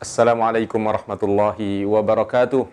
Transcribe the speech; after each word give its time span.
Assalamualaikum 0.00 0.80
warahmatullahi 0.80 1.84
wabarakatuh. 1.84 2.64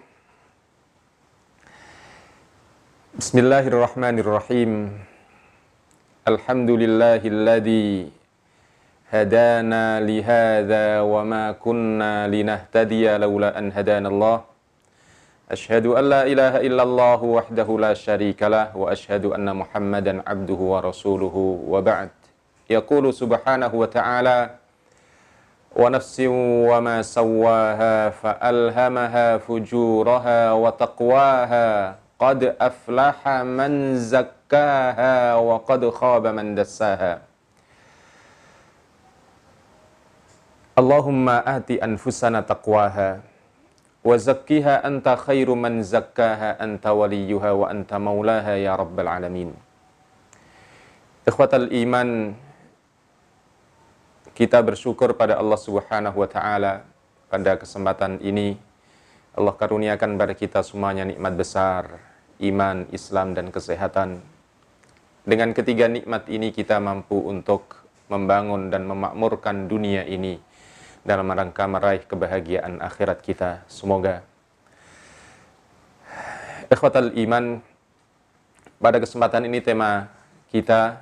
Bismillahirrahmanirrahim. 3.20 4.96
Alhamdulillahilladzi 6.24 8.16
hadana 9.12 10.00
lihada 10.00 11.04
wa 11.04 11.28
ma 11.28 11.52
kunna 11.60 12.32
linahtadiya 12.32 13.20
laula 13.20 13.52
an 13.52 13.76
hadana 13.76 14.08
Allah. 14.08 14.48
Ashhadu 15.52 16.00
an 16.00 16.08
la 16.08 16.22
ilaha 16.32 16.64
illallah 16.64 17.20
wahdahu 17.20 17.76
la 17.76 17.92
syarika 17.92 18.48
lah 18.48 18.72
wa 18.72 18.88
ashhadu 18.88 19.36
anna 19.36 19.52
Muhammadan 19.52 20.24
abduhu 20.24 20.80
wa 20.80 20.80
rasuluhu 20.80 21.76
wa 21.76 21.84
ba'd. 21.84 22.08
Yaqulu 22.72 23.12
subhanahu 23.12 23.84
wa 23.84 23.92
ta'ala 23.92 24.64
wa 25.78 25.94
nafsin 25.94 26.34
wa 26.66 26.82
ma 26.82 27.06
sawwaha 27.06 28.10
fa 28.10 28.34
alhamaha 28.42 29.38
fujuraha 29.38 30.58
wa 30.58 30.74
taqwaha 30.74 32.02
qad 32.18 32.58
aflaha 32.58 33.46
man 33.46 33.94
zakkaha 33.94 35.38
wa 35.38 35.62
qad 35.62 35.86
khaba 35.94 36.34
man 36.34 36.58
dassaha. 36.58 37.22
Allahumma 40.74 41.46
ati 41.46 41.78
anfusana 41.78 42.42
taqwaha 42.42 43.22
wa 44.02 44.14
zakkiha 44.18 44.82
anta 44.82 45.14
khairu 45.14 45.54
man 45.54 45.86
zakkaha 45.86 46.58
anta 46.58 46.90
waliyuha 46.90 47.54
wa 47.54 47.70
anta 47.70 48.02
maulaha 48.02 48.58
ya 48.58 48.74
rabbal 48.74 49.14
alamin. 49.14 49.54
Ikhwatal 51.30 51.70
iman 51.70 52.34
kita 54.38 54.62
bersyukur 54.62 55.18
pada 55.18 55.42
Allah 55.42 55.58
Subhanahu 55.58 56.22
wa 56.22 56.30
taala 56.30 56.86
pada 57.26 57.58
kesempatan 57.58 58.22
ini 58.22 58.54
Allah 59.34 59.58
karuniakan 59.58 60.14
pada 60.14 60.38
kita 60.38 60.62
semuanya 60.62 61.10
nikmat 61.10 61.34
besar, 61.34 61.98
iman, 62.38 62.86
Islam 62.94 63.34
dan 63.34 63.50
kesehatan. 63.50 64.22
Dengan 65.26 65.58
ketiga 65.58 65.90
nikmat 65.90 66.30
ini 66.30 66.54
kita 66.54 66.78
mampu 66.78 67.18
untuk 67.18 67.82
membangun 68.14 68.70
dan 68.70 68.86
memakmurkan 68.86 69.66
dunia 69.66 70.06
ini 70.06 70.38
dalam 71.02 71.34
rangka 71.34 71.66
meraih 71.66 72.06
kebahagiaan 72.06 72.78
akhirat 72.78 73.26
kita. 73.26 73.66
Semoga 73.66 74.22
ikhwatal 76.70 77.10
iman 77.26 77.58
pada 78.78 79.02
kesempatan 79.02 79.50
ini 79.50 79.66
tema 79.66 80.14
kita 80.54 81.02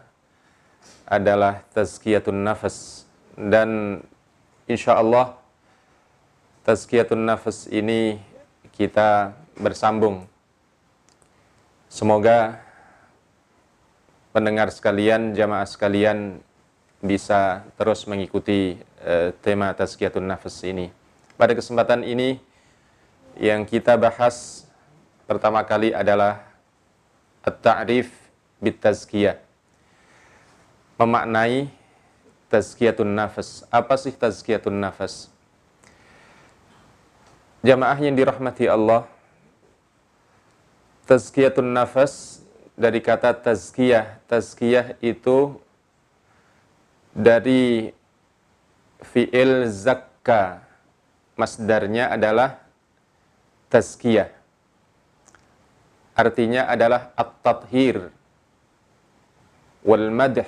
adalah 1.04 1.68
tazkiyatun 1.76 2.40
nafas 2.40 3.05
dan 3.36 4.02
insya 4.66 4.96
Allah 4.96 5.36
tazkiyatun 6.64 7.28
nafas 7.28 7.68
ini 7.70 8.18
kita 8.74 9.36
bersambung. 9.60 10.28
Semoga 11.92 12.60
pendengar 14.36 14.68
sekalian, 14.72 15.32
jamaah 15.32 15.64
sekalian 15.64 16.44
bisa 17.00 17.64
terus 17.78 18.04
mengikuti 18.10 18.76
uh, 19.06 19.32
tema 19.40 19.72
tazkiyatun 19.72 20.26
nafas 20.26 20.60
ini. 20.66 20.92
Pada 21.36 21.54
kesempatan 21.54 22.04
ini 22.04 22.40
yang 23.36 23.68
kita 23.68 24.00
bahas 24.00 24.66
pertama 25.28 25.60
kali 25.64 25.92
adalah 25.92 26.44
at-ta'rif 27.44 28.10
bit 28.64 28.80
tazkiyah. 28.80 29.38
Memaknai 30.96 31.68
tazkiyatun 32.50 33.10
nafas. 33.10 33.64
Apa 33.72 33.96
sih 33.98 34.14
tazkiyatun 34.14 34.76
nafas? 34.76 35.30
Jamaah 37.66 37.98
yang 37.98 38.14
dirahmati 38.14 38.70
Allah, 38.70 39.10
tazkiyatun 41.10 41.66
nafas 41.66 42.46
dari 42.78 43.02
kata 43.02 43.34
tazkiyah. 43.34 44.22
Tazkiyah 44.30 44.98
itu 45.02 45.58
dari 47.16 47.96
fi'il 49.02 49.66
zakka 49.72 50.62
masdarnya 51.36 52.14
adalah 52.14 52.62
tazkiyah 53.70 54.36
artinya 56.16 56.72
adalah 56.72 57.12
at-tathhir 57.20 58.08
wal 59.84 60.08
madh 60.10 60.48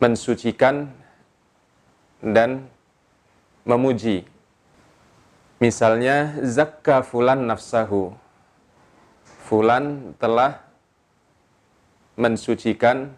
mensucikan 0.00 0.90
dan 2.20 2.66
memuji 3.68 4.24
misalnya 5.60 6.40
zakka 6.40 7.04
fulan 7.04 7.44
nafsahu 7.44 8.16
fulan 9.50 10.14
telah 10.16 10.62
mensucikan 12.20 13.10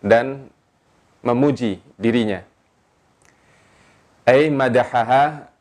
dan 0.00 0.50
memuji 1.20 1.78
dirinya. 2.00 2.42
Ay 4.24 4.48
madahaha 4.48 5.52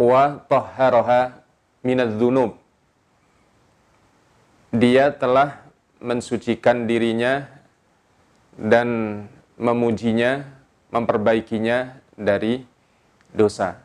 wa 0.00 0.40
tahharaha 0.48 1.44
minadz-dzunub. 1.84 2.56
Dia 4.72 5.12
telah 5.12 5.60
mensucikan 6.00 6.88
dirinya 6.88 7.46
dan 8.56 8.88
memujinya, 9.56 10.44
memperbaikinya 10.92 11.96
dari 12.16 12.64
dosa. 13.32 13.80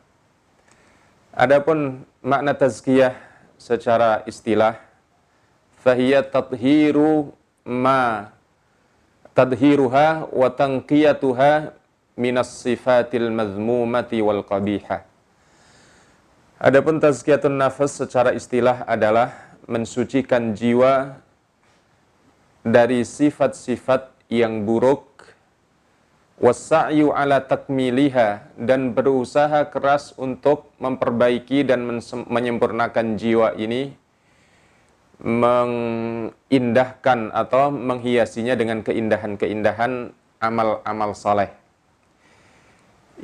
Adapun 1.32 2.04
makna 2.20 2.58
tazkiyah 2.58 3.16
secara 3.56 4.26
istilah 4.26 4.76
fahiyat 5.86 6.34
tathiru 6.34 7.32
ma 7.64 8.34
tadhiruha 9.38 10.28
wa 10.34 10.50
tanqiyatuha 10.50 11.78
minas 12.18 12.50
sifatil 12.66 13.30
mazmumati 13.30 14.18
wal 14.20 14.42
qabiha. 14.42 15.06
Adapun 16.58 16.98
tazkiyatun 16.98 17.54
nafas 17.54 18.02
secara 18.02 18.34
istilah 18.34 18.82
adalah 18.90 19.54
mensucikan 19.70 20.58
jiwa 20.58 21.22
dari 22.66 23.06
sifat-sifat 23.06 24.17
yang 24.28 24.68
buruk 24.68 25.08
wasa'yu 26.38 27.10
ala 27.16 27.42
takmiliha 27.42 28.54
dan 28.60 28.94
berusaha 28.94 29.66
keras 29.74 30.14
untuk 30.22 30.70
memperbaiki 30.78 31.66
dan 31.66 31.82
menyempurnakan 32.30 33.18
jiwa 33.18 33.58
ini 33.58 33.98
mengindahkan 35.18 36.40
atau 37.34 37.74
menghiasinya 37.74 38.54
dengan 38.54 38.86
keindahan-keindahan 38.86 40.14
amal-amal 40.38 41.18
soleh. 41.18 41.50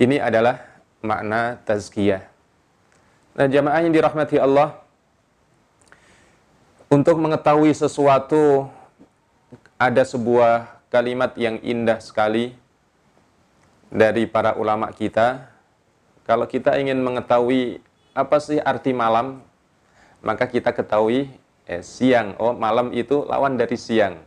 Ini 0.02 0.18
adalah 0.18 0.58
makna 1.06 1.62
tazkiyah. 1.70 2.26
Nah 3.38 3.46
jamaah 3.46 3.86
yang 3.86 3.94
dirahmati 3.94 4.42
Allah, 4.42 4.74
untuk 6.90 7.22
mengetahui 7.22 7.74
sesuatu 7.78 8.74
ada 9.78 10.02
sebuah 10.02 10.82
kalimat 10.94 11.34
yang 11.42 11.58
indah 11.66 11.98
sekali 11.98 12.54
dari 13.90 14.30
para 14.30 14.54
ulama 14.54 14.94
kita. 14.94 15.50
Kalau 16.30 16.46
kita 16.46 16.78
ingin 16.78 17.02
mengetahui 17.02 17.82
apa 18.14 18.38
sih 18.38 18.62
arti 18.62 18.94
malam, 18.94 19.42
maka 20.22 20.46
kita 20.46 20.70
ketahui 20.70 21.34
eh, 21.66 21.82
siang. 21.82 22.38
Oh, 22.38 22.54
malam 22.54 22.94
itu 22.94 23.26
lawan 23.26 23.58
dari 23.58 23.74
siang. 23.74 24.22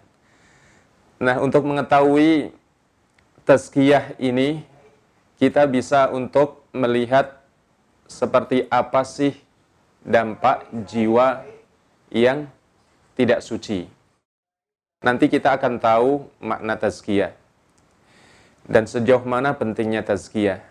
Nah, 1.22 1.38
untuk 1.38 1.62
mengetahui 1.62 2.50
tazkiyah 3.46 4.18
ini, 4.18 4.66
kita 5.38 5.70
bisa 5.70 6.10
untuk 6.10 6.66
melihat 6.74 7.46
seperti 8.10 8.66
apa 8.66 9.06
sih 9.06 9.38
dampak 10.02 10.66
jiwa 10.84 11.46
yang 12.10 12.50
tidak 13.14 13.40
suci. 13.40 13.95
Nanti 15.04 15.28
kita 15.28 15.52
akan 15.56 15.76
tahu 15.76 16.24
makna 16.40 16.80
tazkiyah. 16.80 17.36
Dan 18.64 18.88
sejauh 18.88 19.22
mana 19.28 19.52
pentingnya 19.52 20.00
tazkiyah. 20.00 20.64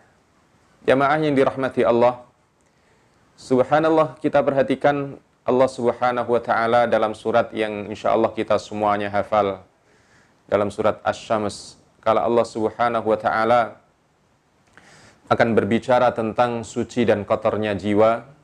Jamaah 0.85 1.17
yang 1.21 1.37
dirahmati 1.37 1.85
Allah, 1.85 2.25
Subhanallah 3.35 4.15
kita 4.23 4.39
perhatikan 4.39 5.19
Allah 5.43 5.69
Subhanahu 5.69 6.31
wa 6.31 6.41
taala 6.41 6.87
dalam 6.87 7.11
surat 7.11 7.51
yang 7.51 7.91
insya 7.91 8.15
Allah 8.15 8.31
kita 8.31 8.55
semuanya 8.57 9.11
hafal. 9.11 9.61
Dalam 10.47 10.71
surat 10.71 11.03
Asy-Syams 11.03 11.77
kalau 11.99 12.23
Allah 12.23 12.45
Subhanahu 12.47 13.05
wa 13.05 13.19
taala 13.19 13.77
akan 15.27 15.57
berbicara 15.57 16.15
tentang 16.15 16.63
suci 16.63 17.03
dan 17.03 17.25
kotornya 17.27 17.75
jiwa 17.75 18.34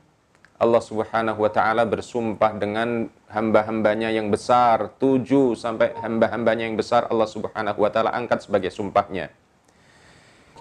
Allah 0.62 0.78
Subhanahu 0.78 1.42
wa 1.42 1.50
taala 1.50 1.82
bersumpah 1.82 2.54
dengan 2.54 3.10
hamba-hambanya 3.26 4.14
yang 4.14 4.30
besar. 4.30 4.94
Tujuh 5.02 5.58
sampai 5.58 5.90
hamba-hambanya 5.98 6.70
yang 6.70 6.78
besar 6.78 7.10
Allah 7.10 7.26
Subhanahu 7.26 7.82
wa 7.82 7.90
taala 7.90 8.14
angkat 8.14 8.46
sebagai 8.46 8.70
sumpahnya. 8.70 9.34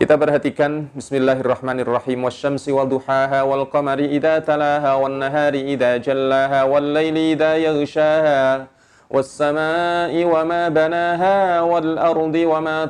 Kita 0.01 0.18
perhatikan 0.18 0.89
Bismillahirrahmanirrahim. 0.98 2.25
Wasyamsi 2.25 2.74
wal 2.74 2.89
duhaha 2.89 3.45
wal 3.45 3.69
qamari 3.69 4.09
idza 4.18 4.42
talaha 4.42 4.98
wan 4.98 5.21
nahari 5.21 5.77
idza 5.77 6.01
jallaha 6.01 6.65
wal 6.65 6.81
laili 6.81 7.38
idza 7.38 7.62
yaghshaha. 7.62 8.65
Was 9.06 9.30
samai 9.30 10.18
wa 10.25 10.42
ma 10.42 10.74
banaha 10.74 11.62
wal 11.62 12.01
ardi 12.01 12.50
wa 12.50 12.57
ma 12.57 12.89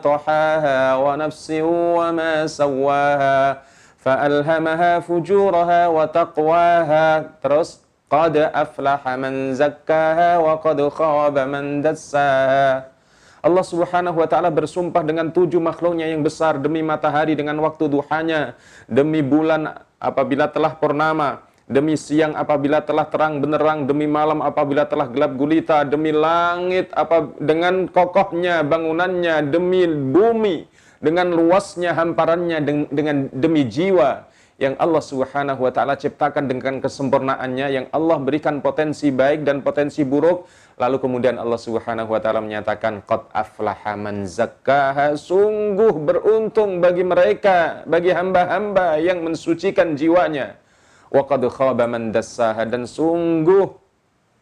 tahaha 4.02 4.58
wa 4.58 4.66
nafsin 4.66 4.66
wa 4.66 4.66
ma 4.66 4.82
sawaha 4.82 4.98
fa 4.98 4.98
alhamaha 4.98 5.02
fujuraha 5.06 5.82
wa 5.94 6.06
taqwaha. 6.10 7.38
Terus 7.38 7.86
qad 8.10 8.36
aflaha 8.52 9.14
man 9.18 9.54
zakkaha 9.54 10.42
wa 10.42 10.58
qad 10.58 10.82
khaba 10.90 11.46
man 11.46 11.86
Allah 13.42 13.66
Subhanahu 13.66 14.22
wa 14.22 14.28
taala 14.30 14.54
bersumpah 14.54 15.02
dengan 15.02 15.34
tujuh 15.34 15.58
makhluknya 15.58 16.06
yang 16.14 16.22
besar 16.22 16.62
demi 16.62 16.86
matahari 16.86 17.34
dengan 17.34 17.58
waktu 17.66 17.90
duhanya, 17.90 18.54
demi 18.86 19.26
bulan 19.26 19.82
apabila 19.98 20.46
telah 20.46 20.78
purnama, 20.78 21.42
demi 21.66 21.98
siang 21.98 22.38
apabila 22.38 22.86
telah 22.86 23.10
terang 23.10 23.42
benerang, 23.42 23.90
demi 23.90 24.06
malam 24.06 24.46
apabila 24.46 24.86
telah 24.86 25.10
gelap 25.10 25.34
gulita, 25.34 25.82
demi 25.82 26.14
langit 26.14 26.94
apa 26.94 27.34
dengan 27.42 27.90
kokohnya 27.90 28.62
bangunannya, 28.62 29.50
demi 29.50 29.90
bumi 29.90 30.70
dengan 31.02 31.34
luasnya 31.34 31.98
hamparannya 31.98 32.62
dengan 32.94 33.28
demi 33.34 33.66
jiwa 33.66 34.32
yang 34.62 34.78
Allah 34.78 35.02
Subhanahu 35.02 35.66
wa 35.66 35.74
taala 35.74 35.98
ciptakan 35.98 36.46
dengan 36.46 36.78
kesempurnaannya 36.78 37.68
yang 37.74 37.86
Allah 37.90 38.22
berikan 38.22 38.62
potensi 38.62 39.10
baik 39.10 39.42
dan 39.42 39.66
potensi 39.66 40.06
buruk. 40.06 40.46
Lalu 40.78 41.02
kemudian 41.02 41.42
Allah 41.42 41.58
Subhanahu 41.58 42.14
wa 42.14 42.22
taala 42.22 42.46
menyatakan 42.46 43.02
qad 43.02 43.26
aflaha 43.34 43.98
man 43.98 44.30
zakkaha. 44.30 45.18
Sungguh 45.18 45.98
beruntung 45.98 46.78
bagi 46.78 47.02
mereka 47.02 47.82
bagi 47.90 48.14
hamba-hamba 48.14 49.02
yang 49.02 49.26
mensucikan 49.26 49.98
jiwanya. 49.98 50.62
Wa 51.10 51.26
qad 51.26 51.42
khaba 51.50 51.90
man 51.90 52.14
dassaha. 52.14 52.62
Dan 52.70 52.86
sungguh 52.86 53.66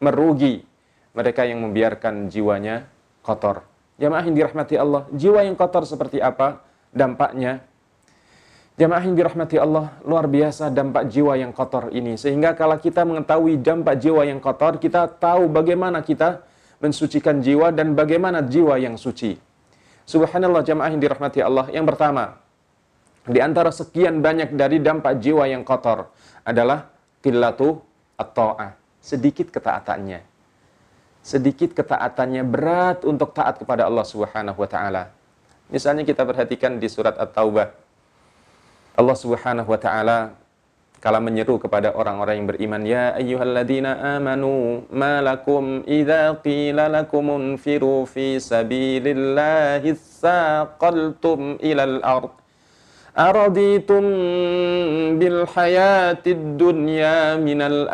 merugi 0.04 0.68
mereka 1.16 1.48
yang 1.48 1.64
membiarkan 1.64 2.28
jiwanya 2.28 2.92
kotor. 3.24 3.69
Jamaah 4.00 4.24
yang 4.24 4.36
dirahmati 4.36 4.80
Allah, 4.80 5.04
jiwa 5.12 5.44
yang 5.44 5.60
kotor 5.60 5.84
seperti 5.84 6.24
apa 6.24 6.64
dampaknya? 6.96 7.60
Jamaah 8.80 9.04
yang 9.04 9.12
dirahmati 9.20 9.60
Allah, 9.60 9.92
luar 10.08 10.24
biasa 10.32 10.72
dampak 10.72 11.12
jiwa 11.12 11.36
yang 11.36 11.52
kotor 11.52 11.92
ini. 11.92 12.16
Sehingga 12.16 12.56
kalau 12.56 12.80
kita 12.80 13.04
mengetahui 13.04 13.60
dampak 13.60 14.00
jiwa 14.00 14.24
yang 14.24 14.40
kotor, 14.40 14.80
kita 14.80 15.12
tahu 15.20 15.52
bagaimana 15.52 16.00
kita 16.00 16.48
mensucikan 16.80 17.44
jiwa 17.44 17.76
dan 17.76 17.92
bagaimana 17.92 18.40
jiwa 18.40 18.80
yang 18.80 18.96
suci. 18.96 19.36
Subhanallah 20.08 20.64
jamaah 20.64 20.96
yang 20.96 21.04
dirahmati 21.04 21.44
Allah. 21.44 21.68
Yang 21.76 21.86
pertama, 21.92 22.40
di 23.28 23.40
antara 23.44 23.70
sekian 23.76 24.24
banyak 24.24 24.56
dari 24.56 24.80
dampak 24.80 25.20
jiwa 25.20 25.44
yang 25.44 25.68
kotor 25.68 26.08
adalah 26.48 26.88
qillatu 27.20 27.84
at-ta'ah, 28.16 28.80
sedikit 29.04 29.52
ketaatannya. 29.52 30.24
Sedikit 31.20 31.76
ketaatannya 31.76 32.44
berat 32.48 33.04
untuk 33.04 33.36
taat 33.36 33.60
kepada 33.60 33.86
Allah 33.86 34.08
Subhanahu 34.08 34.56
wa 34.56 34.70
taala. 34.70 35.12
Misalnya 35.70 36.02
kita 36.02 36.26
perhatikan 36.26 36.82
di 36.82 36.90
surat 36.90 37.14
At-Taubah. 37.20 37.70
Allah 38.98 39.18
Subhanahu 39.20 39.70
wa 39.70 39.80
taala 39.80 40.18
kala 41.00 41.24
menyeru 41.24 41.56
kepada 41.64 41.96
orang-orang 41.96 42.44
yang 42.44 42.48
beriman 42.52 42.82
ya 42.84 43.16
ayyuhalladzina 43.16 44.20
amanu 44.20 44.84
ma 44.92 45.24
lakum 45.24 45.88
idza 45.88 46.36
qila 46.44 46.92
lakum 46.92 47.32
unfiru 47.32 48.04
fi 48.04 48.36
sabilillahi 48.36 49.96
saqaltum 49.96 51.56
ilal 51.64 52.04
ard. 52.04 52.36
Araditum 53.16 54.06
bil 55.20 55.44
hayatid 55.48 56.60
dunya 56.60 57.36
minal 57.40 57.88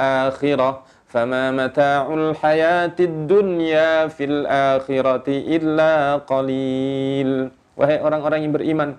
fama 1.16 1.48
mata'ul 1.56 2.36
hayatid 2.44 3.24
dunya 3.24 4.12
fil 4.12 4.44
akhirati 4.44 5.48
illa 5.48 6.20
qalil 6.28 7.56
wahai 7.80 8.04
orang-orang 8.04 8.44
yang 8.44 8.52
beriman 8.52 8.90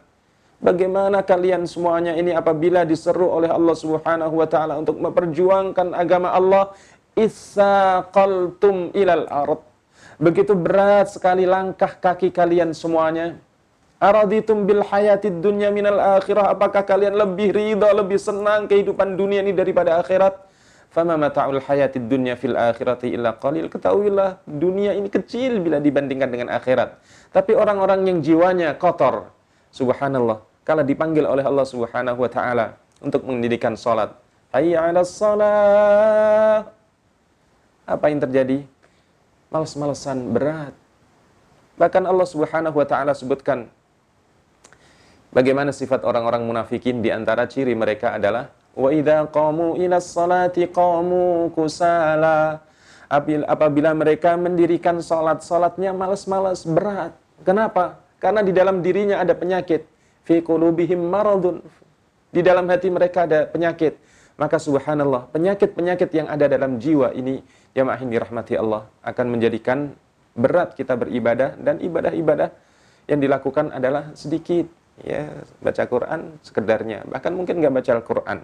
Bagaimana 0.56 1.20
kalian 1.20 1.68
semuanya 1.68 2.16
ini 2.16 2.32
apabila 2.32 2.88
diseru 2.88 3.28
oleh 3.28 3.52
Allah 3.52 3.76
Subhanahu 3.76 4.40
wa 4.40 4.48
taala 4.48 4.80
untuk 4.80 4.96
memperjuangkan 4.96 5.92
agama 5.92 6.32
Allah 6.32 6.72
isaqaltum 7.12 8.96
ilal 8.96 9.28
ard. 9.28 9.60
Begitu 10.16 10.56
berat 10.56 11.12
sekali 11.12 11.44
langkah 11.44 11.92
kaki 12.00 12.32
kalian 12.32 12.72
semuanya. 12.72 13.36
Araditum 14.00 14.64
bil 14.64 14.80
hayatid 14.80 15.44
dunya 15.44 15.68
minal 15.68 16.00
akhirah. 16.16 16.48
Apakah 16.48 16.88
kalian 16.88 17.20
lebih 17.20 17.52
ridha, 17.52 17.92
lebih 17.92 18.16
senang 18.16 18.64
kehidupan 18.64 19.12
dunia 19.12 19.44
ini 19.44 19.52
daripada 19.52 20.00
akhirat? 20.00 20.40
Fama 20.96 21.20
mata'ul 21.20 21.60
hayatid 21.60 22.08
dunya 22.08 22.40
fil 22.40 22.56
akhirati 22.56 23.12
illa 23.12 23.36
qalil. 23.36 23.68
Ketahuilah 23.68 24.40
dunia 24.48 24.96
ini 24.96 25.12
kecil 25.12 25.60
bila 25.60 25.76
dibandingkan 25.76 26.32
dengan 26.32 26.48
akhirat. 26.56 26.96
Tapi 27.36 27.52
orang-orang 27.52 28.08
yang 28.08 28.18
jiwanya 28.24 28.72
kotor, 28.80 29.28
Subhanallah. 29.68 30.40
Kala 30.64 30.80
dipanggil 30.80 31.28
oleh 31.28 31.44
Allah 31.44 31.68
Subhanahu 31.68 32.16
wa 32.16 32.30
taala 32.32 32.80
untuk 33.04 33.28
mendirikan 33.28 33.76
salat. 33.76 34.16
Hayya 34.56 34.88
'alas 34.88 35.12
salat. 35.12 36.64
Apa 37.84 38.04
yang 38.08 38.24
terjadi? 38.24 38.64
Males-malesan 39.52 40.32
berat. 40.32 40.72
Bahkan 41.76 42.08
Allah 42.08 42.24
Subhanahu 42.24 42.72
wa 42.72 42.86
taala 42.88 43.12
sebutkan 43.12 43.68
bagaimana 45.28 45.76
sifat 45.76 46.08
orang-orang 46.08 46.40
munafikin 46.48 47.04
di 47.04 47.12
antara 47.12 47.44
ciri 47.44 47.76
mereka 47.76 48.16
adalah 48.16 48.48
wa 48.76 48.92
idza 48.92 49.24
qamu 49.32 49.80
ila 49.80 49.96
salati 49.98 50.68
qamu 50.68 51.48
kusala 51.56 52.60
apabila 53.48 53.96
mereka 53.96 54.36
mendirikan 54.36 55.00
salat 55.00 55.40
salatnya 55.40 55.96
malas-malas 55.96 56.68
berat 56.68 57.16
kenapa 57.40 58.06
karena 58.16 58.40
di 58.40 58.52
dalam 58.52 58.80
dirinya 58.80 59.20
ada 59.20 59.36
penyakit. 59.36 59.84
Fi 60.26 60.40
qulubihim 60.42 60.98
maradun. 60.98 61.62
Di 62.32 62.40
dalam 62.42 62.66
hati 62.68 62.88
mereka 62.90 63.28
ada 63.28 63.46
penyakit. 63.46 63.96
Maka 64.36 64.60
subhanallah, 64.60 65.32
penyakit-penyakit 65.32 66.12
yang 66.12 66.28
ada 66.28 66.44
dalam 66.44 66.76
jiwa 66.76 67.14
ini, 67.16 67.40
jamaah 67.72 67.96
yang 67.96 68.10
dirahmati 68.12 68.58
Allah, 68.60 68.84
akan 69.00 69.26
menjadikan 69.32 69.96
berat 70.36 70.76
kita 70.76 70.92
beribadah 70.92 71.56
dan 71.56 71.80
ibadah-ibadah 71.80 72.52
yang 73.08 73.20
dilakukan 73.24 73.72
adalah 73.72 74.12
sedikit. 74.12 74.68
Ya, 75.00 75.28
baca 75.60 75.84
Quran 75.84 76.40
sekedarnya, 76.40 77.04
bahkan 77.08 77.32
mungkin 77.36 77.60
nggak 77.60 77.74
baca 77.80 77.90
Al-Quran. 78.00 78.38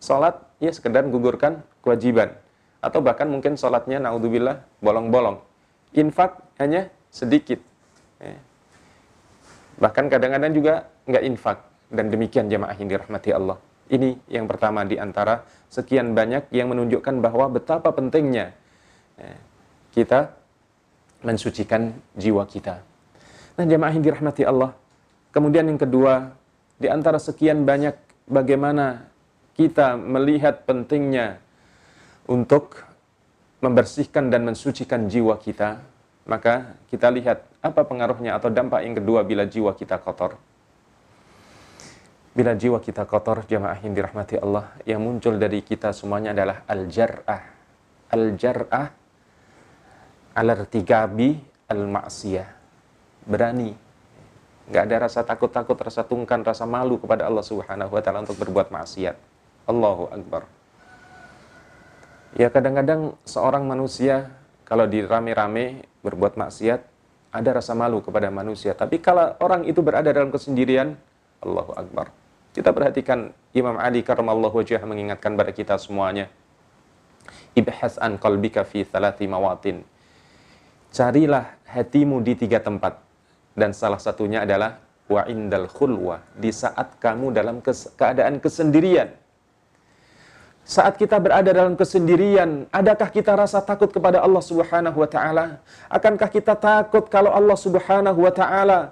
Salat 0.00 0.38
ya 0.60 0.70
sekedar 0.72 1.04
gugurkan 1.08 1.64
kewajiban. 1.80 2.34
Atau 2.84 3.02
bahkan 3.02 3.26
mungkin 3.26 3.58
salatnya 3.58 3.98
naudzubillah 3.98 4.62
bolong-bolong. 4.84 5.40
Infak 5.96 6.44
hanya 6.60 6.92
sedikit. 7.08 7.58
Ya. 8.20 8.36
Bahkan 9.80 10.12
kadang-kadang 10.12 10.52
juga 10.52 10.74
nggak 11.08 11.24
infak. 11.24 11.58
Dan 11.86 12.10
demikian 12.10 12.50
jamaah 12.50 12.74
yang 12.74 12.90
dirahmati 12.90 13.30
Allah. 13.30 13.58
Ini 13.86 14.18
yang 14.26 14.50
pertama 14.50 14.82
di 14.82 14.98
antara 14.98 15.46
sekian 15.70 16.18
banyak 16.18 16.50
yang 16.50 16.66
menunjukkan 16.74 17.22
bahwa 17.22 17.46
betapa 17.46 17.94
pentingnya 17.94 18.50
eh, 19.22 19.38
kita 19.94 20.34
mensucikan 21.22 21.94
jiwa 22.18 22.42
kita. 22.50 22.82
Nah 23.56 23.64
jamaah 23.64 23.94
yang 23.94 24.04
dirahmati 24.04 24.42
Allah. 24.42 24.74
Kemudian 25.30 25.70
yang 25.70 25.78
kedua, 25.78 26.34
di 26.76 26.90
antara 26.90 27.16
sekian 27.22 27.64
banyak 27.64 27.94
bagaimana 28.28 29.06
kita 29.56 29.96
melihat 29.96 30.68
pentingnya 30.68 31.40
untuk 32.28 32.84
membersihkan 33.64 34.28
dan 34.28 34.44
mensucikan 34.44 35.08
jiwa 35.08 35.40
kita, 35.40 35.80
maka 36.28 36.76
kita 36.92 37.08
lihat 37.08 37.48
apa 37.64 37.82
pengaruhnya 37.88 38.36
atau 38.36 38.52
dampak 38.52 38.84
yang 38.84 38.94
kedua 38.94 39.24
bila 39.24 39.48
jiwa 39.48 39.72
kita 39.72 39.96
kotor? 39.96 40.36
Bila 42.36 42.52
jiwa 42.52 42.76
kita 42.84 43.08
kotor, 43.08 43.48
jamaah 43.48 43.80
yang 43.80 43.96
dirahmati 43.96 44.36
Allah, 44.36 44.76
yang 44.84 45.00
muncul 45.00 45.40
dari 45.40 45.64
kita 45.64 45.96
semuanya 45.96 46.36
adalah 46.36 46.68
al-jar'ah. 46.68 47.42
Al-jar'ah 48.12 48.86
al-artigabi 50.36 51.40
al-ma'siyah. 51.72 52.48
Berani. 53.24 53.72
Nggak 54.68 54.82
ada 54.84 54.96
rasa 55.08 55.24
takut-takut, 55.24 55.80
rasa 55.80 56.04
tungkan, 56.04 56.44
rasa 56.44 56.68
malu 56.68 57.00
kepada 57.00 57.24
Allah 57.24 57.40
Subhanahu 57.40 57.88
wa 57.88 58.02
taala 58.04 58.20
untuk 58.20 58.36
berbuat 58.36 58.68
maksiat. 58.68 59.35
Allahu 59.66 60.08
akbar. 60.14 60.46
Ya 62.38 62.48
kadang-kadang 62.52 63.18
seorang 63.26 63.66
manusia 63.66 64.30
kalau 64.66 64.86
dirame-rame 64.90 65.86
berbuat 66.02 66.34
maksiat, 66.34 66.82
ada 67.30 67.50
rasa 67.54 67.76
malu 67.78 68.02
kepada 68.02 68.32
manusia. 68.34 68.74
Tapi 68.74 68.98
kalau 68.98 69.36
orang 69.38 69.62
itu 69.68 69.78
berada 69.84 70.10
dalam 70.10 70.34
kesendirian, 70.34 70.98
Allahu 71.38 71.76
Akbar. 71.76 72.10
Kita 72.56 72.72
perhatikan 72.72 73.30
Imam 73.52 73.76
Ali 73.76 74.00
karamallahu 74.00 74.64
wajah 74.64 74.80
mengingatkan 74.82 75.36
pada 75.36 75.52
kita 75.52 75.76
semuanya. 75.76 76.32
Ibhas 77.52 78.00
an 78.00 78.16
qalbika 78.16 78.64
fi 78.64 78.82
thalathi 78.82 79.28
mawatin. 79.28 79.84
Carilah 80.90 81.60
hatimu 81.68 82.24
di 82.24 82.34
tiga 82.34 82.58
tempat. 82.64 82.96
Dan 83.52 83.76
salah 83.76 84.00
satunya 84.00 84.44
adalah 84.44 84.80
wa 85.06 85.22
indal 85.28 85.68
khulwa 85.68 86.24
di 86.36 86.50
saat 86.52 86.96
kamu 86.98 87.36
dalam 87.36 87.60
keadaan 87.96 88.40
kesendirian. 88.40 89.12
Saat 90.66 90.98
kita 90.98 91.22
berada 91.22 91.54
dalam 91.54 91.78
kesendirian, 91.78 92.66
adakah 92.74 93.06
kita 93.14 93.38
rasa 93.38 93.62
takut 93.62 93.86
kepada 93.86 94.18
Allah 94.18 94.42
Subhanahu 94.42 94.98
wa 94.98 95.06
taala? 95.06 95.62
Akankah 95.86 96.26
kita 96.26 96.58
takut 96.58 97.06
kalau 97.06 97.30
Allah 97.30 97.54
Subhanahu 97.54 98.18
wa 98.18 98.34
taala 98.34 98.90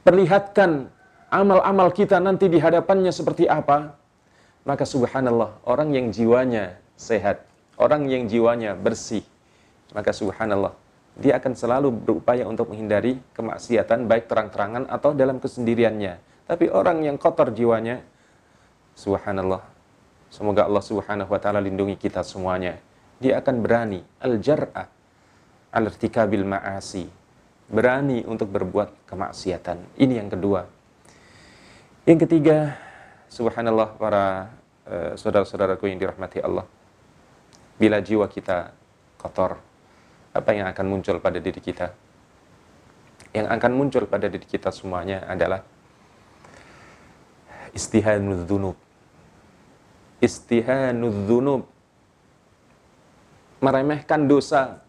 perlihatkan 0.00 0.88
amal-amal 1.28 1.92
kita 1.92 2.24
nanti 2.24 2.48
di 2.48 2.56
hadapannya 2.56 3.12
seperti 3.12 3.44
apa? 3.44 4.00
Maka 4.64 4.88
subhanallah, 4.88 5.60
orang 5.68 5.92
yang 5.92 6.08
jiwanya 6.08 6.80
sehat, 6.96 7.44
orang 7.76 8.08
yang 8.08 8.24
jiwanya 8.24 8.72
bersih, 8.72 9.20
maka 9.92 10.16
subhanallah, 10.16 10.72
dia 11.20 11.36
akan 11.36 11.52
selalu 11.52 11.92
berupaya 11.92 12.48
untuk 12.48 12.72
menghindari 12.72 13.20
kemaksiatan 13.36 14.08
baik 14.08 14.24
terang-terangan 14.24 14.88
atau 14.88 15.12
dalam 15.12 15.36
kesendiriannya. 15.36 16.16
Tapi 16.48 16.72
orang 16.72 17.04
yang 17.04 17.20
kotor 17.20 17.52
jiwanya, 17.52 18.00
subhanallah, 18.96 19.73
semoga 20.30 20.68
Allah 20.68 20.84
subhanahu 20.84 21.30
wa 21.30 21.40
ta'ala 21.40 21.60
lindungi 21.60 21.96
kita 21.96 22.24
semuanya. 22.24 22.80
Dia 23.18 23.40
akan 23.40 23.64
berani, 23.64 24.00
al-jar'ah, 24.20 24.88
al-irtikabil 25.74 26.44
ma'asi, 26.46 27.08
berani 27.66 28.22
untuk 28.28 28.52
berbuat 28.52 29.08
kemaksiatan. 29.08 29.98
Ini 29.98 30.22
yang 30.22 30.28
kedua. 30.30 30.68
Yang 32.04 32.28
ketiga, 32.28 32.76
subhanallah 33.32 33.96
para 33.96 34.24
uh, 34.84 35.12
saudara-saudaraku 35.16 35.88
yang 35.88 35.98
dirahmati 35.98 36.44
Allah. 36.44 36.68
Bila 37.80 37.98
jiwa 37.98 38.28
kita 38.28 38.70
kotor, 39.16 39.58
apa 40.30 40.50
yang 40.52 40.68
akan 40.68 40.86
muncul 40.86 41.16
pada 41.18 41.40
diri 41.40 41.58
kita? 41.58 41.90
Yang 43.34 43.46
akan 43.50 43.72
muncul 43.74 44.04
pada 44.06 44.30
diri 44.30 44.46
kita 44.46 44.70
semuanya 44.70 45.26
adalah 45.26 45.66
istihanud 47.74 48.46
dzunub. 48.46 48.78
Istihanud 50.24 51.28
dzunub. 51.28 51.68
Meremehkan 53.60 54.24
dosa. 54.24 54.80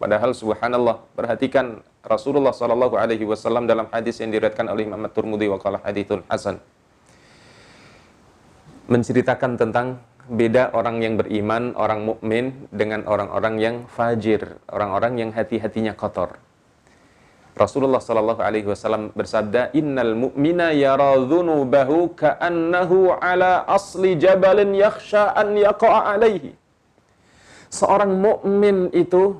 Padahal 0.00 0.32
subhanallah, 0.32 1.04
perhatikan 1.12 1.84
Rasulullah 2.02 2.50
Shallallahu 2.56 2.96
Alaihi 2.96 3.28
Wasallam 3.28 3.68
dalam 3.68 3.86
hadis 3.92 4.18
yang 4.18 4.32
diriwayatkan 4.32 4.66
oleh 4.72 4.88
Imam 4.88 5.04
Turmudi 5.12 5.46
wa 5.46 5.60
qala 5.60 5.78
hadithun 5.84 6.26
hasan 6.26 6.58
menceritakan 8.92 9.56
tentang 9.56 9.86
beda 10.28 10.76
orang 10.76 11.02
yang 11.02 11.14
beriman, 11.18 11.74
orang 11.80 12.04
mukmin 12.04 12.68
dengan 12.68 13.08
orang-orang 13.08 13.54
yang 13.58 13.76
fajir, 13.88 14.60
orang-orang 14.70 15.18
yang 15.18 15.30
hati-hatinya 15.32 15.96
kotor. 15.96 16.38
Rasulullah 17.52 18.00
Shallallahu 18.00 18.40
Alaihi 18.40 18.64
Wasallam 18.64 19.12
bersabda, 19.12 19.76
Innal 19.76 20.16
mu'mina 20.16 20.72
yara 20.72 21.20
dhunubahu 21.20 22.16
ka'annahu 22.16 23.12
ala 23.20 23.68
asli 23.68 24.16
jabalin 24.16 24.72
yakhsha 24.72 25.36
an 25.36 25.52
yaqa'a 25.60 26.16
alaihi. 26.16 26.56
Seorang 27.68 28.16
mukmin 28.16 28.88
itu 28.92 29.36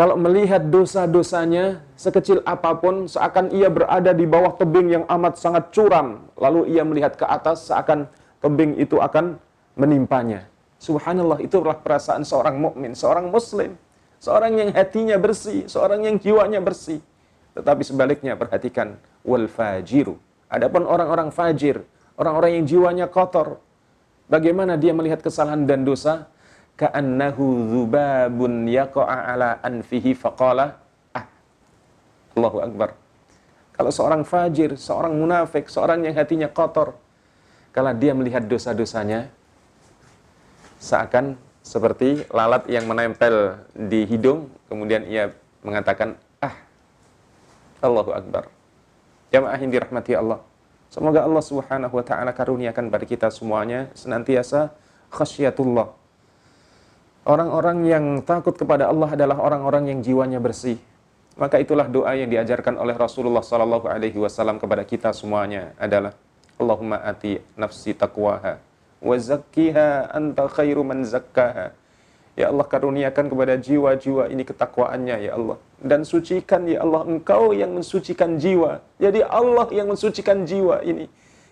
kalau 0.00 0.14
melihat 0.16 0.62
dosa-dosanya 0.70 1.82
sekecil 1.98 2.40
apa 2.46 2.78
pun 2.78 3.10
seakan 3.10 3.50
ia 3.52 3.68
berada 3.68 4.14
di 4.14 4.24
bawah 4.24 4.54
tebing 4.54 4.88
yang 4.88 5.04
amat 5.10 5.36
sangat 5.36 5.74
curam 5.74 6.24
lalu 6.38 6.72
ia 6.72 6.86
melihat 6.86 7.18
ke 7.20 7.26
atas 7.26 7.68
seakan 7.68 8.06
tebing 8.40 8.78
itu 8.78 8.96
akan 8.96 9.36
menimpanya 9.74 10.46
subhanallah 10.80 11.42
itulah 11.42 11.76
perasaan 11.76 12.22
seorang 12.22 12.56
mukmin 12.56 12.94
seorang 12.94 13.28
muslim 13.28 13.74
seorang 14.20 14.52
yang 14.60 14.70
hatinya 14.76 15.16
bersih 15.16 15.66
seorang 15.66 16.06
yang 16.06 16.16
jiwanya 16.20 16.60
bersih. 16.60 17.00
Tetapi 17.56 17.82
sebaliknya 17.82 18.38
perhatikan 18.38 18.94
wal 19.26 19.50
fajiru. 19.50 20.20
Adapun 20.46 20.86
orang-orang 20.86 21.34
fajir 21.34 21.82
orang-orang 22.14 22.60
yang 22.60 22.64
jiwanya 22.68 23.06
kotor 23.10 23.58
bagaimana 24.30 24.78
dia 24.78 24.94
melihat 24.94 25.24
kesalahan 25.24 25.66
dan 25.66 25.82
dosa? 25.82 26.30
Ka'annahu 26.80 27.68
dzubabun 27.68 28.64
yaqa'a 28.64 29.36
ala 29.36 29.60
anfihi 29.60 30.16
faqala 30.16 30.80
ah 31.12 31.28
Allahu 32.32 32.64
akbar. 32.64 32.96
Kalau 33.76 33.92
seorang 33.92 34.22
fajir 34.24 34.76
seorang 34.76 35.12
munafik 35.16 35.68
seorang 35.68 36.04
yang 36.04 36.16
hatinya 36.16 36.48
kotor 36.48 36.96
kalau 37.70 37.92
dia 37.94 38.16
melihat 38.16 38.44
dosa-dosanya 38.48 39.30
seakan 40.80 41.36
seperti 41.70 42.26
lalat 42.34 42.66
yang 42.66 42.90
menempel 42.90 43.62
di 43.78 44.02
hidung 44.10 44.50
kemudian 44.66 45.06
ia 45.06 45.30
mengatakan 45.62 46.18
ah 46.42 46.58
Allahu 47.78 48.10
akbar. 48.10 48.50
Jamaah 49.30 49.54
yang 49.62 49.70
dirahmati 49.70 50.18
Allah 50.18 50.42
semoga 50.90 51.22
Allah 51.22 51.44
Subhanahu 51.46 51.94
wa 51.94 52.02
taala 52.02 52.34
karuniakan 52.34 52.90
pada 52.90 53.06
kita 53.06 53.30
semuanya 53.30 53.86
senantiasa 53.94 54.74
khasyatullah 55.14 56.00
Orang-orang 57.20 57.84
yang 57.84 58.04
takut 58.24 58.56
kepada 58.56 58.88
Allah 58.88 59.12
adalah 59.12 59.36
orang-orang 59.44 59.92
yang 59.92 59.98
jiwanya 60.00 60.40
bersih. 60.40 60.80
Maka 61.36 61.60
itulah 61.60 61.84
doa 61.84 62.16
yang 62.16 62.32
diajarkan 62.32 62.80
oleh 62.80 62.96
Rasulullah 62.96 63.44
Sallallahu 63.44 63.86
Alaihi 63.86 64.16
Wasallam 64.16 64.56
kepada 64.56 64.88
kita 64.88 65.12
semuanya 65.12 65.76
adalah 65.76 66.16
Allahumma 66.56 67.00
ati 67.04 67.40
nafsi 67.60 67.92
taqwaha 67.92 68.69
wa 69.00 69.16
zakkiha 69.16 70.12
anta 70.12 70.46
khairu 70.46 70.84
man 70.84 71.02
zakkaha. 71.04 71.72
Ya 72.38 72.48
Allah 72.48 72.64
karuniakan 72.64 73.26
kepada 73.26 73.58
jiwa-jiwa 73.58 74.30
ini 74.32 74.46
ketakwaannya 74.46 75.16
ya 75.28 75.32
Allah. 75.36 75.58
Dan 75.80 76.06
sucikan 76.08 76.64
ya 76.68 76.84
Allah 76.84 77.02
engkau 77.04 77.52
yang 77.52 77.74
mensucikan 77.76 78.38
jiwa. 78.40 78.80
Jadi 78.96 79.20
Allah 79.24 79.66
yang 79.74 79.90
mensucikan 79.90 80.46
jiwa 80.46 80.80
ini. 80.86 81.10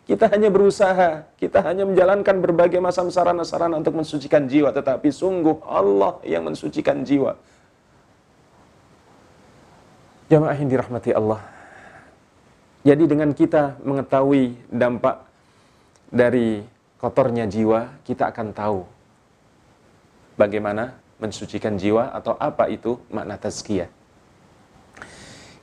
Kita 0.09 0.25
hanya 0.33 0.49
berusaha, 0.49 1.29
kita 1.37 1.61
hanya 1.61 1.85
menjalankan 1.85 2.41
berbagai 2.41 2.81
macam 2.81 3.13
sarana-sarana 3.13 3.77
untuk 3.77 4.01
mensucikan 4.01 4.49
jiwa, 4.49 4.73
tetapi 4.73 5.13
sungguh 5.13 5.61
Allah 5.69 6.17
yang 6.25 6.49
mensucikan 6.49 7.05
jiwa. 7.05 7.37
Jamaah 10.33 10.57
yang 10.57 10.73
dirahmati 10.73 11.13
Allah. 11.13 11.45
Jadi 12.89 13.05
dengan 13.05 13.37
kita 13.37 13.77
mengetahui 13.85 14.57
dampak 14.73 15.29
dari 16.09 16.65
kotornya 16.99 17.47
jiwa, 17.47 18.03
kita 18.03 18.31
akan 18.35 18.51
tahu 18.51 18.83
bagaimana 20.35 20.99
mensucikan 21.19 21.75
jiwa 21.75 22.15
atau 22.15 22.39
apa 22.39 22.71
itu 22.71 22.99
makna 23.11 23.39
tazkiyah. 23.39 23.91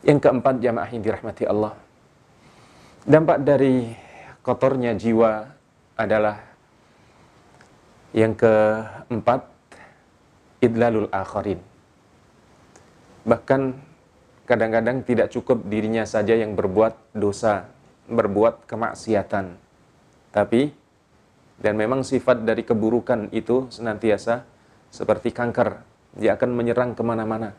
Yang 0.03 0.19
keempat 0.27 0.61
jamaah 0.61 0.89
yang 0.91 1.01
dirahmati 1.01 1.43
Allah. 1.47 1.73
Dampak 3.07 3.41
dari 3.41 3.95
kotornya 4.43 4.93
jiwa 4.93 5.49
adalah 5.97 6.41
yang 8.15 8.35
keempat 8.37 9.47
idlalul 10.61 11.09
akharin. 11.09 11.59
Bahkan 13.25 13.61
kadang-kadang 14.45 15.01
tidak 15.01 15.33
cukup 15.33 15.65
dirinya 15.65 16.05
saja 16.05 16.37
yang 16.37 16.53
berbuat 16.53 17.17
dosa, 17.17 17.65
berbuat 18.05 18.69
kemaksiatan. 18.69 19.57
Tapi 20.29 20.84
dan 21.59 21.79
memang 21.79 22.03
sifat 22.03 22.43
dari 22.43 22.63
keburukan 22.67 23.31
itu 23.31 23.67
senantiasa 23.71 24.43
seperti 24.91 25.31
kanker. 25.31 25.81
Dia 26.15 26.39
akan 26.39 26.51
menyerang 26.55 26.95
ke 26.95 27.03
mana-mana. 27.03 27.55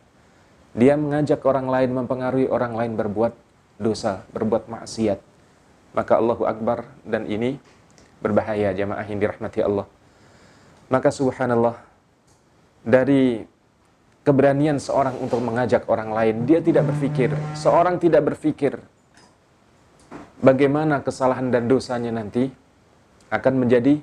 Dia 0.76 0.97
mengajak 0.97 1.41
orang 1.45 1.69
lain, 1.69 1.91
mempengaruhi 1.93 2.49
orang 2.49 2.76
lain 2.76 2.93
berbuat 2.97 3.33
dosa, 3.81 4.25
berbuat 4.33 4.69
maksiat 4.69 5.37
maka 5.97 6.21
Allahu 6.21 6.45
Akbar 6.45 6.85
dan 7.09 7.25
ini 7.25 7.57
berbahaya 8.21 8.76
jamaah 8.76 9.09
yang 9.09 9.17
dirahmati 9.17 9.65
Allah. 9.65 9.88
Maka 10.93 11.09
subhanallah 11.09 11.81
dari 12.85 13.49
keberanian 14.21 14.76
seorang 14.76 15.17
untuk 15.17 15.41
mengajak 15.41 15.88
orang 15.88 16.12
lain, 16.12 16.45
dia 16.45 16.61
tidak 16.61 16.93
berpikir, 16.93 17.33
seorang 17.57 17.97
tidak 17.97 18.29
berpikir 18.29 18.76
bagaimana 20.45 21.00
kesalahan 21.00 21.49
dan 21.49 21.65
dosanya 21.65 22.12
nanti 22.12 22.53
akan 23.33 23.54
menjadi 23.66 23.99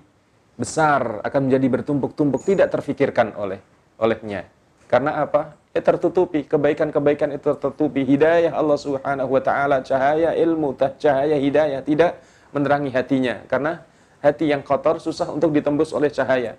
besar, 0.56 1.24
akan 1.24 1.50
menjadi 1.50 1.68
bertumpuk-tumpuk, 1.80 2.44
tidak 2.46 2.70
terfikirkan 2.72 3.34
oleh 3.38 3.60
olehnya. 3.98 4.46
Karena 4.88 5.24
apa? 5.26 5.64
ya 5.74 5.82
tertutupi 5.82 6.46
kebaikan-kebaikan 6.46 7.34
itu 7.34 7.50
tertutupi 7.50 8.06
hidayah 8.06 8.54
Allah 8.54 8.78
Subhanahu 8.78 9.30
wa 9.34 9.42
taala 9.42 9.82
cahaya 9.82 10.38
ilmu 10.38 10.78
cahaya 10.78 11.34
hidayah 11.42 11.82
tidak 11.82 12.22
menerangi 12.54 12.94
hatinya 12.94 13.42
karena 13.50 13.82
hati 14.22 14.54
yang 14.54 14.62
kotor 14.62 15.02
susah 15.02 15.34
untuk 15.34 15.50
ditembus 15.50 15.90
oleh 15.98 16.14
cahaya 16.14 16.54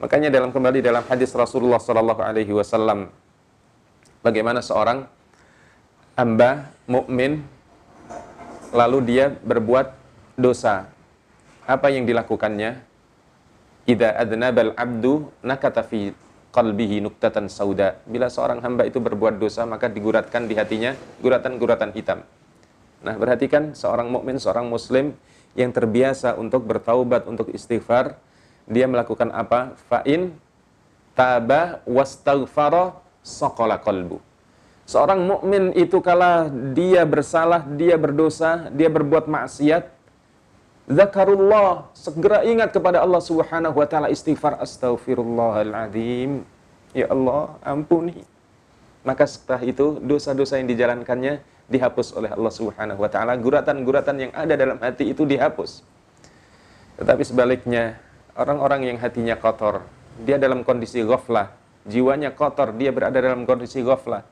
makanya 0.00 0.32
dalam 0.32 0.48
kembali 0.48 0.80
dalam 0.80 1.04
hadis 1.04 1.36
Rasulullah 1.36 1.76
sallallahu 1.76 2.24
alaihi 2.24 2.48
wasallam 2.48 3.12
bagaimana 4.24 4.64
seorang 4.64 5.04
hamba 6.16 6.72
mukmin 6.88 7.44
lalu 8.72 8.98
dia 9.04 9.36
berbuat 9.44 9.92
dosa 10.40 10.88
apa 11.68 11.92
yang 11.92 12.08
dilakukannya 12.08 12.80
idza 13.84 14.08
adnabal 14.16 14.72
abdu 14.72 15.28
nakata 15.44 15.84
fi 15.84 16.16
qalbihi 16.48 17.04
nuktatan 17.04 17.52
sauda. 17.52 18.00
Bila 18.08 18.32
seorang 18.32 18.64
hamba 18.64 18.88
itu 18.88 18.96
berbuat 18.98 19.36
dosa, 19.36 19.68
maka 19.68 19.92
diguratkan 19.92 20.48
di 20.48 20.56
hatinya 20.56 20.96
guratan-guratan 21.20 21.92
hitam. 21.92 22.24
Nah, 23.04 23.14
perhatikan 23.14 23.76
seorang 23.76 24.08
mukmin, 24.08 24.40
seorang 24.40 24.66
muslim 24.66 25.12
yang 25.52 25.70
terbiasa 25.70 26.40
untuk 26.40 26.64
bertaubat, 26.64 27.28
untuk 27.28 27.52
istighfar, 27.52 28.16
dia 28.64 28.88
melakukan 28.88 29.28
apa? 29.30 29.76
Fa'in 29.92 30.32
tabah 31.12 31.84
wastaghfara 31.84 32.96
saqala 33.20 33.76
qalbu. 33.78 34.18
Seorang 34.88 35.20
mukmin 35.20 35.76
itu 35.76 36.00
kala 36.00 36.48
dia 36.72 37.04
bersalah, 37.04 37.60
dia 37.76 38.00
berdosa, 38.00 38.72
dia 38.72 38.88
berbuat 38.88 39.28
maksiat, 39.28 39.97
Zakarullah, 40.88 41.92
segera 41.92 42.48
ingat 42.48 42.72
kepada 42.72 43.04
Allah 43.04 43.20
Subhanahu 43.20 43.76
wa 43.76 43.84
taala 43.84 44.08
istighfar 44.08 44.56
astaghfirullahaladzim. 44.56 46.48
Ya 46.96 47.12
Allah, 47.12 47.60
ampuni. 47.60 48.24
Maka 49.04 49.28
setelah 49.28 49.60
itu 49.68 50.00
dosa-dosa 50.00 50.56
yang 50.56 50.64
dijalankannya 50.64 51.44
dihapus 51.68 52.16
oleh 52.16 52.32
Allah 52.32 52.48
Subhanahu 52.48 53.04
wa 53.04 53.10
taala. 53.12 53.36
Guratan-guratan 53.36 54.16
yang 54.16 54.32
ada 54.32 54.56
dalam 54.56 54.80
hati 54.80 55.12
itu 55.12 55.28
dihapus. 55.28 55.84
Tetapi 56.96 57.20
sebaliknya, 57.20 58.00
orang-orang 58.32 58.88
yang 58.88 58.96
hatinya 58.96 59.36
kotor, 59.36 59.84
dia 60.24 60.40
dalam 60.40 60.64
kondisi 60.64 61.04
ghaflah, 61.04 61.52
jiwanya 61.84 62.32
kotor, 62.32 62.72
dia 62.72 62.96
berada 62.96 63.20
dalam 63.20 63.44
kondisi 63.44 63.84
ghaflah. 63.84 64.24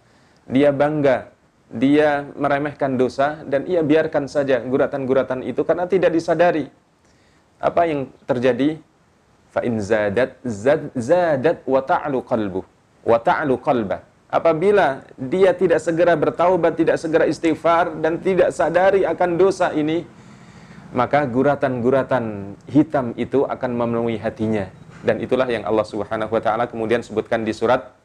Dia 0.48 0.72
bangga 0.72 1.35
dia 1.66 2.30
meremehkan 2.38 2.94
dosa 2.94 3.42
dan 3.42 3.66
ia 3.66 3.82
biarkan 3.82 4.30
saja 4.30 4.62
guratan-guratan 4.62 5.42
itu 5.42 5.66
karena 5.66 5.90
tidak 5.90 6.14
disadari. 6.14 6.70
Apa 7.58 7.90
yang 7.90 8.06
terjadi? 8.28 8.78
Fa 9.50 9.64
in 9.64 9.80
zadat 9.80 10.36
zad, 10.44 10.92
zadat 10.92 11.64
wa 11.64 11.80
ta'lu 11.80 12.20
qalbu 12.20 12.60
wa 13.06 13.18
ta'lu 13.22 13.56
qalbah. 13.62 14.02
Apabila 14.26 15.06
dia 15.14 15.54
tidak 15.54 15.78
segera 15.80 16.18
bertaubat, 16.18 16.76
tidak 16.76 16.98
segera 16.98 17.24
istighfar 17.24 17.94
dan 18.02 18.18
tidak 18.20 18.50
sadari 18.52 19.06
akan 19.06 19.38
dosa 19.38 19.70
ini, 19.72 20.04
maka 20.92 21.24
guratan-guratan 21.24 22.52
hitam 22.68 23.16
itu 23.16 23.48
akan 23.48 23.70
memenuhi 23.72 24.18
hatinya. 24.20 24.68
Dan 25.00 25.22
itulah 25.22 25.46
yang 25.46 25.62
Allah 25.62 25.86
Subhanahu 25.86 26.28
wa 26.28 26.42
taala 26.42 26.66
kemudian 26.66 27.00
sebutkan 27.00 27.46
di 27.46 27.54
surat 27.54 27.95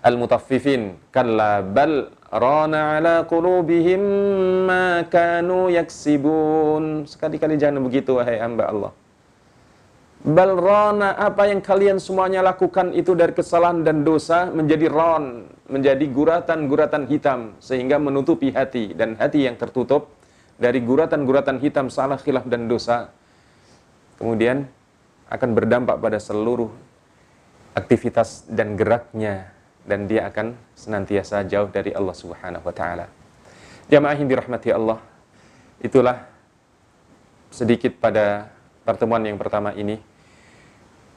Al-Mutaffifin, 0.00 1.12
kalla 1.12 1.60
bal 1.60 2.08
Rana 2.30 2.94
ala 3.02 3.26
qulubihim 3.26 3.98
ma 4.62 5.02
kanu 5.10 5.66
yaksibun. 5.66 7.02
Sekali-kali 7.02 7.58
jangan 7.58 7.82
begitu 7.82 8.22
wahai 8.22 8.38
hamba 8.38 8.70
Allah. 8.70 8.92
Bal 10.20 10.52
rana 10.52 11.16
apa 11.16 11.48
yang 11.48 11.64
kalian 11.64 11.96
semuanya 11.96 12.44
lakukan 12.44 12.92
itu 12.92 13.16
dari 13.16 13.32
kesalahan 13.32 13.80
dan 13.80 14.04
dosa 14.04 14.52
menjadi 14.52 14.86
ron, 14.92 15.48
menjadi 15.64 16.04
guratan-guratan 16.12 17.08
hitam 17.08 17.56
sehingga 17.56 17.96
menutupi 17.96 18.52
hati 18.52 18.92
dan 18.92 19.16
hati 19.16 19.48
yang 19.48 19.56
tertutup 19.56 20.12
dari 20.60 20.84
guratan-guratan 20.84 21.56
hitam 21.64 21.88
salah 21.88 22.20
khilaf 22.20 22.44
dan 22.52 22.68
dosa 22.68 23.08
kemudian 24.20 24.68
akan 25.32 25.50
berdampak 25.56 25.96
pada 25.96 26.20
seluruh 26.20 26.68
aktivitas 27.72 28.44
dan 28.44 28.76
geraknya 28.76 29.48
dan 29.84 30.04
dia 30.04 30.28
akan 30.28 30.56
senantiasa 30.76 31.44
jauh 31.48 31.68
dari 31.68 31.92
Allah 31.94 32.16
Subhanahu 32.16 32.64
wa 32.64 32.74
taala. 32.74 33.06
Jamaah 33.90 34.16
yang 34.16 34.28
dirahmati 34.30 34.70
Allah, 34.70 35.02
itulah 35.82 36.26
sedikit 37.50 37.98
pada 37.98 38.48
pertemuan 38.86 39.24
yang 39.26 39.36
pertama 39.36 39.74
ini 39.74 39.98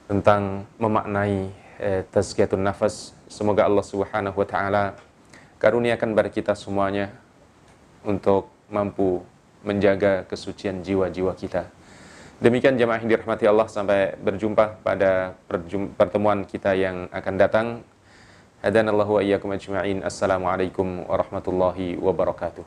tentang 0.09 0.65
memaknai 0.81 1.53
eh, 1.79 2.01
tazkiyatun 2.09 2.61
nafas. 2.61 3.13
Semoga 3.29 3.65
Allah 3.65 3.85
Subhanahu 3.85 4.37
wa 4.37 4.47
taala 4.47 4.83
karuniakan 5.61 6.11
kepada 6.11 6.29
kita 6.29 6.53
semuanya 6.57 7.13
untuk 8.03 8.51
mampu 8.67 9.23
menjaga 9.63 10.27
kesucian 10.27 10.83
jiwa-jiwa 10.83 11.31
kita. 11.39 11.71
Demikian 12.43 12.75
jamaah 12.75 12.99
yang 12.99 13.15
dirahmati 13.15 13.47
Allah 13.47 13.71
sampai 13.71 14.19
berjumpa 14.19 14.83
pada 14.83 15.39
pertemuan 15.95 16.43
kita 16.43 16.75
yang 16.75 17.07
akan 17.15 17.35
datang. 17.39 17.67
هدانا 18.63 18.91
الله 18.91 19.09
وإياكم 19.09 19.51
أجمعين. 19.51 20.03
السلام 20.07 20.45
عليكم 20.45 20.87
ورحمة 21.09 21.43
الله 21.47 21.97
وبركاته. 21.99 22.63